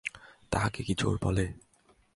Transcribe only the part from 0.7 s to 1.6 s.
কি জোর বলে।